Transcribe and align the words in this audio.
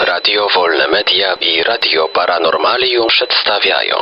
Radio 0.07 0.47
Wolne 0.55 0.87
Media 0.87 1.33
i 1.41 1.63
Radio 1.63 2.07
Paranormalium 2.13 3.07
przedstawiają 3.07 3.95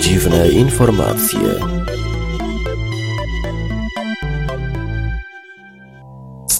Dziwne 0.00 0.48
informacje. 0.48 1.38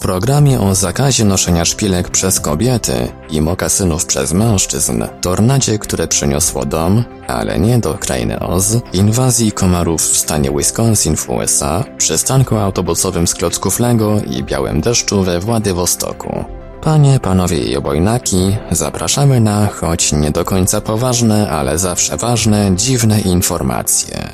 Programie 0.02 0.60
o 0.60 0.74
zakazie 0.74 1.24
noszenia 1.24 1.64
szpilek 1.64 2.08
przez 2.08 2.40
kobiety 2.40 3.08
i 3.30 3.40
mokasynów 3.40 4.06
przez 4.06 4.32
mężczyzn, 4.32 5.04
tornadzie, 5.20 5.78
które 5.78 6.08
przyniosło 6.08 6.64
dom, 6.64 7.04
ale 7.28 7.58
nie 7.58 7.78
do 7.78 7.94
krainy 7.94 8.40
Oz, 8.40 8.76
inwazji 8.92 9.52
komarów 9.52 10.02
w 10.02 10.16
stanie 10.16 10.50
Wisconsin 10.50 11.16
w 11.16 11.30
USA, 11.30 11.84
przystanku 11.98 12.56
autobusowym 12.56 13.26
z 13.26 13.34
klocków 13.34 13.80
Lego 13.80 14.20
i 14.30 14.44
białym 14.44 14.80
deszczu 14.80 15.22
we 15.22 15.40
Władywostoku. 15.40 16.44
Panie, 16.80 17.20
panowie 17.20 17.58
i 17.58 17.76
obojnaki, 17.76 18.56
zapraszamy 18.70 19.40
na, 19.40 19.66
choć 19.66 20.12
nie 20.12 20.30
do 20.30 20.44
końca 20.44 20.80
poważne, 20.80 21.50
ale 21.50 21.78
zawsze 21.78 22.16
ważne, 22.16 22.72
dziwne 22.76 23.20
informacje. 23.20 24.28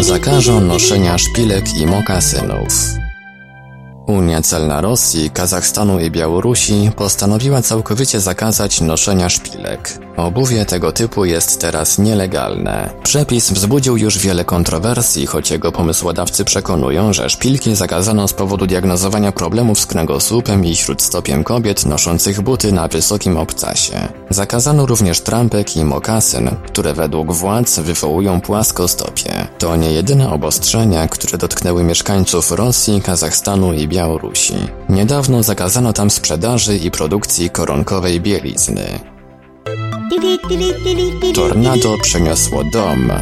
Zakażą 0.00 0.60
noszenia 0.60 1.18
szpilek 1.18 1.76
i 1.76 1.86
mokasynów. 1.86 3.01
Unia 4.12 4.42
Celna 4.42 4.80
Rosji, 4.80 5.30
Kazachstanu 5.30 6.00
i 6.00 6.10
Białorusi 6.10 6.90
postanowiła 6.96 7.62
całkowicie 7.62 8.20
zakazać 8.20 8.80
noszenia 8.80 9.28
szpilek. 9.28 9.98
Obuwie 10.16 10.66
tego 10.66 10.92
typu 10.92 11.24
jest 11.24 11.60
teraz 11.60 11.98
nielegalne. 11.98 12.90
Przepis 13.02 13.52
wzbudził 13.52 13.96
już 13.96 14.18
wiele 14.18 14.44
kontrowersji, 14.44 15.26
choć 15.26 15.50
jego 15.50 15.72
pomysłodawcy 15.72 16.44
przekonują, 16.44 17.12
że 17.12 17.30
szpilki 17.30 17.74
zakazano 17.74 18.28
z 18.28 18.32
powodu 18.32 18.66
diagnozowania 18.66 19.32
problemów 19.32 19.80
z 19.80 19.86
kręgosłupem 19.86 20.64
i 20.64 20.76
śródstopiem 20.76 21.44
kobiet 21.44 21.86
noszących 21.86 22.40
buty 22.40 22.72
na 22.72 22.88
wysokim 22.88 23.36
obcasie. 23.36 24.08
Zakazano 24.30 24.86
również 24.86 25.20
trampek 25.20 25.76
i 25.76 25.84
mokasyn, 25.84 26.50
które 26.66 26.94
według 26.94 27.32
władz 27.32 27.78
wywołują 27.78 28.40
płaskostopie. 28.40 29.46
To 29.58 29.76
nie 29.76 29.92
jedyne 29.92 30.30
obostrzenia, 30.30 31.08
które 31.08 31.38
dotknęły 31.38 31.84
mieszkańców 31.84 32.52
Rosji, 32.52 33.00
Kazachstanu 33.00 33.72
i 33.72 33.88
Białorusi. 33.88 34.54
Niedawno 34.88 35.42
zakazano 35.42 35.92
tam 35.92 36.10
sprzedaży 36.10 36.76
i 36.76 36.90
produkcji 36.90 37.50
koronkowej 37.50 38.20
bielizny. 38.20 39.11
Tornado 41.34 41.98
przeniosło 42.02 42.64
dom. 42.64 43.12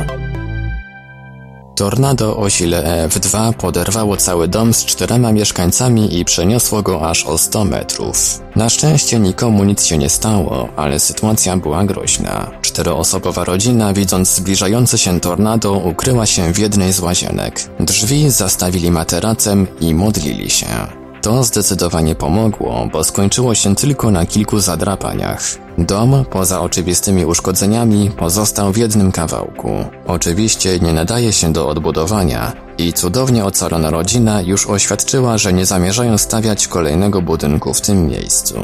Tornado 1.76 2.36
o 2.36 2.50
sile 2.50 3.08
EF2 3.08 3.52
poderwało 3.52 4.16
cały 4.16 4.48
dom 4.48 4.74
z 4.74 4.84
czterema 4.84 5.32
mieszkańcami 5.32 6.18
i 6.18 6.24
przeniosło 6.24 6.82
go 6.82 7.10
aż 7.10 7.24
o 7.24 7.38
100 7.38 7.64
metrów. 7.64 8.40
Na 8.56 8.68
szczęście 8.68 9.18
nikomu 9.18 9.64
nic 9.64 9.84
się 9.84 9.98
nie 9.98 10.08
stało, 10.08 10.68
ale 10.76 11.00
sytuacja 11.00 11.56
była 11.56 11.84
groźna. 11.84 12.50
Czteroosobowa 12.62 13.44
rodzina, 13.44 13.92
widząc 13.92 14.34
zbliżające 14.34 14.98
się 14.98 15.20
tornado, 15.20 15.72
ukryła 15.72 16.26
się 16.26 16.52
w 16.52 16.58
jednej 16.58 16.92
z 16.92 17.00
łazienek. 17.00 17.60
Drzwi 17.80 18.30
zastawili 18.30 18.90
materacem 18.90 19.66
i 19.80 19.94
modlili 19.94 20.50
się. 20.50 20.99
To 21.22 21.44
zdecydowanie 21.44 22.14
pomogło, 22.14 22.88
bo 22.92 23.04
skończyło 23.04 23.54
się 23.54 23.76
tylko 23.76 24.10
na 24.10 24.26
kilku 24.26 24.60
zadrapaniach. 24.60 25.42
Dom, 25.78 26.24
poza 26.30 26.60
oczywistymi 26.60 27.24
uszkodzeniami, 27.26 28.10
pozostał 28.10 28.72
w 28.72 28.76
jednym 28.76 29.12
kawałku. 29.12 29.70
Oczywiście 30.06 30.78
nie 30.78 30.92
nadaje 30.92 31.32
się 31.32 31.52
do 31.52 31.68
odbudowania 31.68 32.52
i 32.78 32.92
cudownie 32.92 33.44
ocalona 33.44 33.90
rodzina 33.90 34.42
już 34.42 34.66
oświadczyła, 34.66 35.38
że 35.38 35.52
nie 35.52 35.66
zamierzają 35.66 36.18
stawiać 36.18 36.68
kolejnego 36.68 37.22
budynku 37.22 37.74
w 37.74 37.80
tym 37.80 38.06
miejscu. 38.06 38.54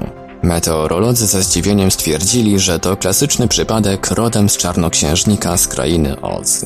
Meteorolodzy 0.43 1.27
ze 1.27 1.43
zdziwieniem 1.43 1.91
stwierdzili, 1.91 2.59
że 2.59 2.79
to 2.79 2.97
klasyczny 2.97 3.49
przypadek 3.49 4.11
rodem 4.11 4.49
z 4.49 4.57
czarnoksiężnika 4.57 5.57
z 5.57 5.69
krainy 5.69 6.21
Oz. 6.21 6.65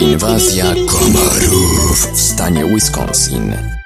Inwazja 0.00 0.64
komarów 0.64 2.08
w 2.14 2.20
stanie 2.20 2.64
Wisconsin. 2.64 3.79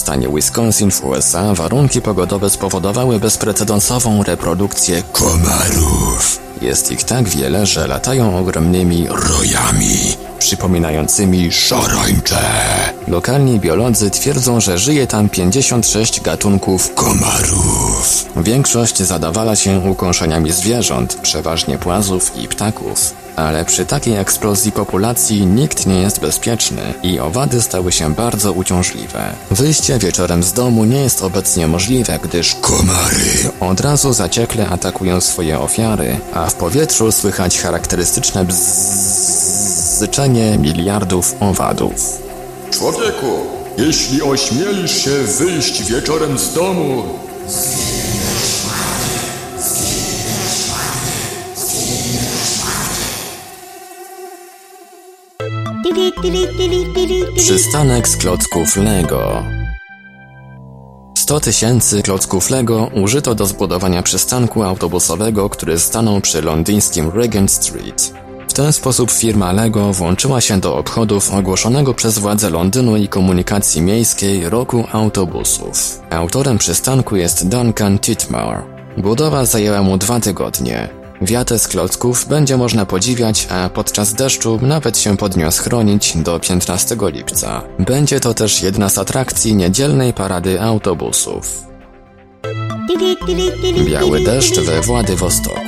Stanie 0.00 0.28
Wisconsin 0.28 0.90
w 0.90 1.04
USA 1.04 1.54
warunki 1.54 2.02
pogodowe 2.02 2.50
spowodowały 2.50 3.18
bezprecedensową 3.18 4.22
reprodukcję 4.22 5.02
komarów. 5.12 6.40
Jest 6.62 6.92
ich 6.92 7.04
tak 7.04 7.28
wiele, 7.28 7.66
że 7.66 7.86
latają 7.86 8.38
ogromnymi 8.38 9.06
rojami, 9.08 10.16
przypominającymi 10.40 11.52
szarańcze. 11.52 12.40
Lokalni 13.08 13.60
biolodzy 13.60 14.10
twierdzą, 14.10 14.60
że 14.60 14.78
żyje 14.78 15.06
tam 15.06 15.28
56 15.28 16.20
gatunków 16.20 16.94
komarów. 16.94 18.26
Większość 18.36 19.02
zadawala 19.02 19.56
się 19.56 19.78
ukąszeniami 19.78 20.52
zwierząt, 20.52 21.14
przeważnie 21.14 21.78
płazów 21.78 22.36
i 22.36 22.48
ptaków. 22.48 23.14
Ale 23.36 23.64
przy 23.64 23.86
takiej 23.86 24.16
eksplozji 24.16 24.72
populacji 24.72 25.46
nikt 25.46 25.86
nie 25.86 26.00
jest 26.00 26.20
bezpieczny 26.20 26.94
i 27.02 27.20
owady 27.20 27.62
stały 27.62 27.92
się 27.92 28.14
bardzo 28.14 28.52
uciążliwe. 28.52 29.32
Wyjście 29.50 29.98
wieczorem 29.98 30.42
z 30.42 30.52
domu 30.52 30.84
nie 30.84 31.00
jest 31.00 31.22
obecnie 31.22 31.66
możliwe, 31.66 32.18
gdyż 32.22 32.54
komary 32.54 33.50
od 33.60 33.80
razu 33.80 34.12
zaciekle 34.12 34.68
atakują 34.68 35.20
swoje 35.20 35.60
ofiary, 35.60 36.20
a 36.32 36.46
w 36.46 36.54
powietrzu 36.54 37.12
słychać 37.12 37.60
charakterystyczne 37.60 38.44
bzzyczenie 40.00 40.58
miliardów 40.58 41.34
owadów. 41.40 42.22
Człowieku, 42.70 43.26
jeśli 43.78 44.22
ośmielisz 44.22 45.04
się 45.04 45.10
wyjść 45.10 45.82
wieczorem 45.82 46.38
z 46.38 46.54
domu, 46.54 47.02
Przystanek 57.36 58.08
z 58.08 58.16
klocków 58.16 58.76
Lego 58.76 59.44
100 61.16 61.40
tysięcy 61.40 62.02
klocków 62.02 62.50
Lego 62.50 62.90
użyto 63.02 63.34
do 63.34 63.46
zbudowania 63.46 64.02
przystanku 64.02 64.62
autobusowego, 64.62 65.50
który 65.50 65.78
stanął 65.78 66.20
przy 66.20 66.42
londyńskim 66.42 67.10
Regent 67.14 67.50
Street. 67.50 68.29
W 68.50 68.52
ten 68.52 68.72
sposób 68.72 69.10
firma 69.10 69.52
Lego 69.52 69.92
włączyła 69.92 70.40
się 70.40 70.60
do 70.60 70.76
obchodów 70.76 71.34
ogłoszonego 71.34 71.94
przez 71.94 72.18
władze 72.18 72.50
Londynu 72.50 72.96
i 72.96 73.08
komunikacji 73.08 73.82
miejskiej 73.82 74.48
roku 74.48 74.84
autobusów. 74.92 76.00
Autorem 76.10 76.58
przystanku 76.58 77.16
jest 77.16 77.48
Duncan 77.48 77.98
Titmar. 77.98 78.64
Budowa 78.96 79.44
zajęła 79.44 79.82
mu 79.82 79.98
dwa 79.98 80.20
tygodnie. 80.20 80.88
Wiatę 81.22 81.58
z 81.58 81.68
klocków 81.68 82.28
będzie 82.28 82.56
można 82.56 82.86
podziwiać, 82.86 83.48
a 83.50 83.68
podczas 83.68 84.14
deszczu 84.14 84.58
nawet 84.62 84.98
się 84.98 85.16
pod 85.16 85.36
nią 85.36 85.50
schronić 85.50 86.16
do 86.16 86.40
15 86.40 86.96
lipca. 87.00 87.62
Będzie 87.78 88.20
to 88.20 88.34
też 88.34 88.62
jedna 88.62 88.88
z 88.88 88.98
atrakcji 88.98 89.54
niedzielnej 89.54 90.12
parady 90.12 90.60
autobusów. 90.60 91.62
Biały 93.86 94.20
deszcz 94.20 94.60
we 94.60 94.80
Władywostoku 94.80 95.60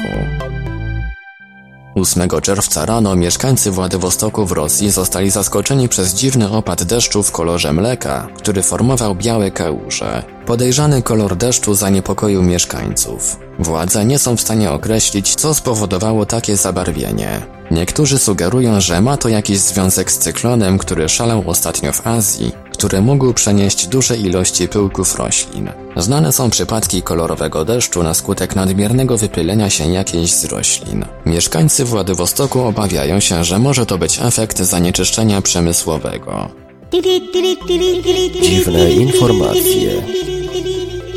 8 2.03 2.29
czerwca 2.43 2.87
rano 2.87 3.17
mieszkańcy 3.17 3.71
Władywostoku 3.71 4.47
w 4.47 4.53
Rosji 4.53 4.91
zostali 4.91 5.31
zaskoczeni 5.31 5.89
przez 5.89 6.15
dziwny 6.15 6.51
opad 6.51 6.83
deszczu 6.83 7.23
w 7.23 7.33
kolorze 7.33 7.73
mleka, 7.73 8.29
który 8.37 8.63
formował 8.63 9.15
białe 9.15 9.51
kałuże. 9.51 10.23
Podejrzany 10.47 11.03
kolor 11.03 11.37
deszczu 11.37 11.75
zaniepokoił 11.75 12.43
mieszkańców. 12.43 13.37
Władze 13.59 14.05
nie 14.05 14.19
są 14.19 14.37
w 14.37 14.41
stanie 14.41 14.71
określić, 14.71 15.35
co 15.35 15.55
spowodowało 15.55 16.27
takie 16.27 16.57
zabarwienie. 16.57 17.43
Niektórzy 17.71 18.19
sugerują, 18.19 18.81
że 18.81 19.01
ma 19.01 19.17
to 19.17 19.29
jakiś 19.29 19.59
związek 19.59 20.13
z 20.13 20.19
cyklonem, 20.19 20.79
który 20.79 21.09
szalał 21.09 21.43
ostatnio 21.47 21.93
w 21.93 22.07
Azji, 22.07 22.53
który 22.83 23.03
mógł 23.03 23.33
przenieść 23.33 23.87
duże 23.87 24.17
ilości 24.17 24.69
pyłków 24.69 25.17
roślin. 25.17 25.71
Znane 25.97 26.33
są 26.33 26.51
przypadki 26.51 27.03
kolorowego 27.03 27.65
deszczu 27.65 28.03
na 28.03 28.15
skutek 28.15 28.57
nadmiernego 28.57 29.19
wypylenia 29.19 29.71
się 29.71 29.93
jakiejś 29.93 30.31
z 30.31 30.45
roślin. 30.45 31.05
Mieszkańcy 31.27 31.85
Władywostoku 31.85 32.61
obawiają 32.61 33.21
się, 33.21 33.45
że 33.45 33.59
może 33.59 33.87
to 33.87 33.99
być 33.99 34.19
efekt 34.23 34.59
zanieczyszczenia 34.59 35.43
przemysłowego. 35.43 36.49
Dziwne 38.43 38.93
informacje. 38.93 40.03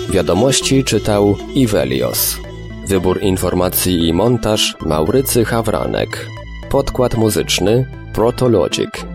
Wiadomości 0.09 0.83
czytał 0.83 1.35
Ivelios. 1.55 2.37
Wybór 2.87 3.21
informacji 3.21 4.07
i 4.07 4.13
montaż 4.13 4.75
Maurycy 4.81 5.45
Hawranek. 5.45 6.27
Podkład 6.69 7.15
muzyczny 7.15 7.87
Protologic. 8.13 9.14